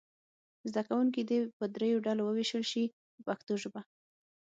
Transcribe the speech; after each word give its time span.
زده 0.71 0.81
کوونکي 0.87 1.21
دې 1.29 1.39
په 1.57 1.65
دریو 1.75 2.03
ډلو 2.05 2.21
وویشل 2.25 2.63
شي 2.71 2.83
په 3.13 3.21
پښتو 3.27 3.53
ژبه. 3.61 3.81